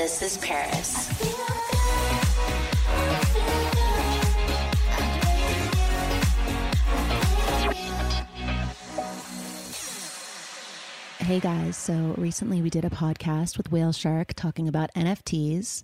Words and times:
This 0.00 0.22
is 0.22 0.38
Paris. 0.38 1.08
Hey 11.18 11.38
guys, 11.38 11.76
so 11.76 12.14
recently 12.16 12.62
we 12.62 12.70
did 12.70 12.86
a 12.86 12.88
podcast 12.88 13.58
with 13.58 13.70
Whale 13.70 13.92
Shark 13.92 14.32
talking 14.32 14.68
about 14.68 14.88
NFTs, 14.94 15.82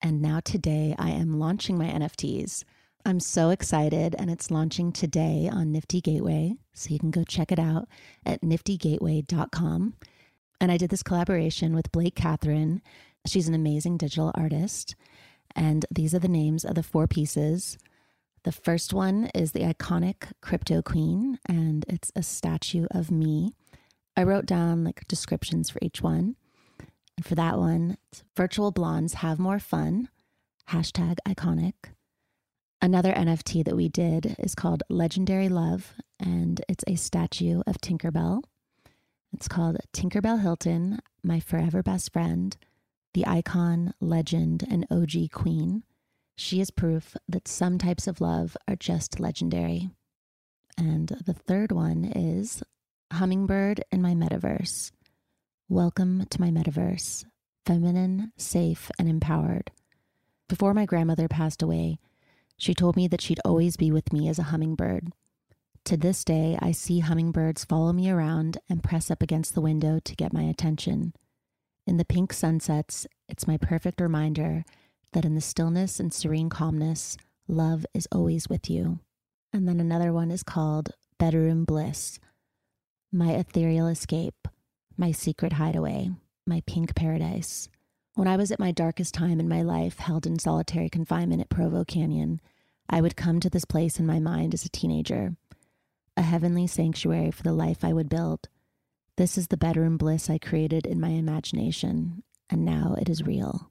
and 0.00 0.22
now 0.22 0.38
today 0.38 0.94
I 0.96 1.10
am 1.10 1.40
launching 1.40 1.76
my 1.76 1.86
NFTs. 1.86 2.62
I'm 3.04 3.18
so 3.18 3.50
excited, 3.50 4.14
and 4.16 4.30
it's 4.30 4.52
launching 4.52 4.92
today 4.92 5.50
on 5.52 5.72
Nifty 5.72 6.00
Gateway, 6.00 6.54
so 6.72 6.90
you 6.90 7.00
can 7.00 7.10
go 7.10 7.24
check 7.24 7.50
it 7.50 7.58
out 7.58 7.88
at 8.24 8.42
niftygateway.com. 8.42 9.94
And 10.60 10.72
I 10.72 10.76
did 10.76 10.90
this 10.90 11.02
collaboration 11.02 11.74
with 11.74 11.90
Blake 11.90 12.14
Kathryn. 12.14 12.80
She's 13.26 13.48
an 13.48 13.54
amazing 13.54 13.96
digital 13.96 14.30
artist, 14.34 14.94
and 15.54 15.84
these 15.90 16.14
are 16.14 16.18
the 16.18 16.28
names 16.28 16.64
of 16.64 16.74
the 16.74 16.82
four 16.82 17.06
pieces. 17.06 17.76
The 18.44 18.52
first 18.52 18.92
one 18.92 19.30
is 19.34 19.52
the 19.52 19.62
iconic 19.62 20.32
Crypto 20.40 20.80
Queen, 20.80 21.38
and 21.48 21.84
it's 21.88 22.12
a 22.14 22.22
statue 22.22 22.86
of 22.92 23.10
me. 23.10 23.52
I 24.16 24.22
wrote 24.22 24.46
down 24.46 24.84
like 24.84 25.08
descriptions 25.08 25.68
for 25.68 25.80
each 25.82 26.00
one. 26.00 26.36
And 27.16 27.26
for 27.26 27.34
that 27.34 27.58
one, 27.58 27.96
virtual 28.36 28.70
blondes 28.70 29.14
have 29.14 29.38
more 29.38 29.58
fun. 29.58 30.08
Hashtag 30.70 31.16
iconic. 31.26 31.74
Another 32.80 33.12
NFT 33.12 33.64
that 33.64 33.76
we 33.76 33.88
did 33.88 34.36
is 34.38 34.54
called 34.54 34.82
Legendary 34.88 35.48
Love, 35.48 35.94
and 36.20 36.60
it's 36.68 36.84
a 36.86 36.94
statue 36.94 37.62
of 37.66 37.78
Tinkerbell. 37.80 38.42
It's 39.32 39.48
called 39.48 39.78
Tinkerbell 39.92 40.40
Hilton, 40.40 41.00
my 41.22 41.40
forever 41.40 41.82
best 41.82 42.12
friend, 42.12 42.56
the 43.16 43.26
icon, 43.26 43.94
legend, 43.98 44.62
and 44.70 44.86
OG 44.90 45.30
queen. 45.32 45.82
She 46.36 46.60
is 46.60 46.70
proof 46.70 47.16
that 47.26 47.48
some 47.48 47.78
types 47.78 48.06
of 48.06 48.20
love 48.20 48.58
are 48.68 48.76
just 48.76 49.18
legendary. 49.18 49.88
And 50.76 51.08
the 51.24 51.32
third 51.32 51.72
one 51.72 52.04
is 52.04 52.62
Hummingbird 53.10 53.82
in 53.90 54.02
my 54.02 54.12
metaverse. 54.12 54.92
Welcome 55.66 56.26
to 56.28 56.38
my 56.42 56.50
metaverse, 56.50 57.24
feminine, 57.64 58.32
safe, 58.36 58.90
and 58.98 59.08
empowered. 59.08 59.70
Before 60.46 60.74
my 60.74 60.84
grandmother 60.84 61.26
passed 61.26 61.62
away, 61.62 61.98
she 62.58 62.74
told 62.74 62.96
me 62.96 63.08
that 63.08 63.22
she'd 63.22 63.40
always 63.46 63.78
be 63.78 63.90
with 63.90 64.12
me 64.12 64.28
as 64.28 64.38
a 64.38 64.50
hummingbird. 64.52 65.10
To 65.86 65.96
this 65.96 66.22
day, 66.22 66.58
I 66.60 66.72
see 66.72 66.98
hummingbirds 66.98 67.64
follow 67.64 67.94
me 67.94 68.10
around 68.10 68.58
and 68.68 68.84
press 68.84 69.10
up 69.10 69.22
against 69.22 69.54
the 69.54 69.62
window 69.62 70.00
to 70.00 70.16
get 70.16 70.34
my 70.34 70.42
attention. 70.42 71.14
In 71.86 71.98
the 71.98 72.04
pink 72.04 72.32
sunsets, 72.32 73.06
it's 73.28 73.46
my 73.46 73.56
perfect 73.56 74.00
reminder 74.00 74.64
that 75.12 75.24
in 75.24 75.36
the 75.36 75.40
stillness 75.40 76.00
and 76.00 76.12
serene 76.12 76.50
calmness, 76.50 77.16
love 77.46 77.86
is 77.94 78.08
always 78.10 78.48
with 78.48 78.68
you. 78.68 78.98
And 79.52 79.68
then 79.68 79.78
another 79.78 80.12
one 80.12 80.30
is 80.32 80.42
called 80.42 80.90
Bedroom 81.18 81.64
Bliss 81.64 82.18
my 83.12 83.32
ethereal 83.32 83.86
escape, 83.86 84.48
my 84.96 85.12
secret 85.12 85.54
hideaway, 85.54 86.10
my 86.46 86.60
pink 86.66 86.94
paradise. 86.94 87.68
When 88.14 88.28
I 88.28 88.36
was 88.36 88.50
at 88.50 88.58
my 88.58 88.72
darkest 88.72 89.14
time 89.14 89.40
in 89.40 89.48
my 89.48 89.62
life, 89.62 89.98
held 89.98 90.26
in 90.26 90.38
solitary 90.38 90.90
confinement 90.90 91.40
at 91.40 91.48
Provo 91.48 91.84
Canyon, 91.84 92.40
I 92.90 93.00
would 93.00 93.16
come 93.16 93.40
to 93.40 93.48
this 93.48 93.64
place 93.64 93.98
in 93.98 94.06
my 94.06 94.18
mind 94.18 94.54
as 94.54 94.64
a 94.64 94.68
teenager, 94.68 95.36
a 96.16 96.22
heavenly 96.22 96.66
sanctuary 96.66 97.30
for 97.30 97.42
the 97.42 97.52
life 97.52 97.84
I 97.84 97.92
would 97.92 98.08
build. 98.08 98.48
This 99.16 99.38
is 99.38 99.48
the 99.48 99.56
bedroom 99.56 99.96
bliss 99.96 100.28
I 100.28 100.38
created 100.38 100.86
in 100.86 101.00
my 101.00 101.08
imagination, 101.08 102.22
and 102.50 102.64
now 102.64 102.96
it 103.00 103.08
is 103.08 103.22
real. 103.22 103.70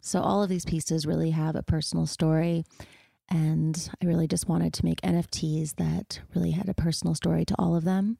So, 0.00 0.20
all 0.20 0.42
of 0.42 0.48
these 0.48 0.64
pieces 0.64 1.06
really 1.06 1.30
have 1.30 1.56
a 1.56 1.62
personal 1.62 2.06
story 2.06 2.64
and 3.28 3.90
I 4.00 4.06
really 4.06 4.28
just 4.28 4.48
wanted 4.48 4.72
to 4.74 4.84
make 4.84 5.00
NFTs 5.00 5.76
that 5.76 6.20
really 6.34 6.52
had 6.52 6.68
a 6.68 6.74
personal 6.74 7.14
story 7.14 7.44
to 7.46 7.54
all 7.58 7.74
of 7.74 7.84
them. 7.84 8.18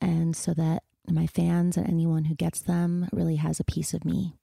And 0.00 0.34
so 0.34 0.54
that 0.54 0.84
my 1.06 1.26
fans 1.26 1.76
and 1.76 1.88
anyone 1.88 2.24
who 2.24 2.34
gets 2.34 2.60
them 2.60 3.08
really 3.12 3.36
has 3.36 3.60
a 3.60 3.64
piece 3.64 3.92
of 3.92 4.04
me. 4.04 4.34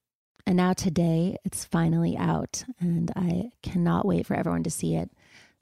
And 0.46 0.58
now 0.58 0.74
today 0.74 1.38
it's 1.44 1.66
finally 1.66 2.16
out, 2.18 2.66
and 2.80 3.12
I 3.16 3.50
cannot 3.64 4.06
wait 4.06 4.28
for 4.28 4.36
everyone 4.36 4.64
to 4.64 4.70
see 4.70 4.96
it. 4.96 5.10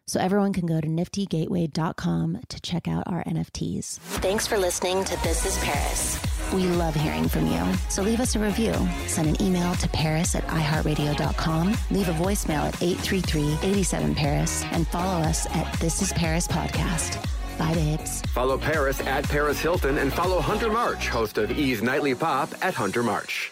So 0.06 0.20
everyone 0.20 0.52
can 0.54 0.66
go 0.66 0.82
to 0.82 0.88
niftygateway.com 0.88 2.40
to 2.50 2.62
check 2.62 2.88
out 2.88 3.04
our 3.08 3.24
NFTs. 3.24 3.98
Thanks 4.20 4.46
for 4.46 4.58
listening 4.58 5.04
to 5.06 5.24
This 5.24 5.46
is 5.46 5.58
Paris. 5.64 6.20
We 6.54 6.68
love 6.68 6.94
hearing 6.94 7.28
from 7.30 7.48
you. 7.48 7.64
So 7.90 8.02
leave 8.04 8.20
us 8.20 8.36
a 8.36 8.40
review. 8.40 8.74
Send 9.08 9.30
an 9.30 9.42
email 9.42 9.74
to 9.76 9.88
paris 9.90 10.36
at 10.36 10.46
iheartradio.com. 10.48 11.78
Leave 11.90 12.10
a 12.10 12.14
voicemail 12.14 12.68
at 12.68 12.74
833-87-PARIS 12.76 14.66
and 14.72 14.88
follow 14.88 15.22
us 15.24 15.48
at 15.56 15.72
This 15.80 16.02
is 16.02 16.12
Paris 16.14 16.48
Podcast. 16.48 17.18
Bye, 17.58 17.74
babes. 17.74 18.22
Follow 18.34 18.58
Paris 18.58 19.00
at 19.02 19.24
Paris 19.30 19.60
Hilton 19.60 19.98
and 20.00 20.12
follow 20.12 20.42
Hunter 20.42 20.70
March, 20.72 21.08
host 21.08 21.38
of 21.38 21.52
E's 21.52 21.82
Nightly 21.82 22.14
Pop 22.14 22.50
at 22.62 22.74
Hunter 22.74 23.04
March. 23.04 23.52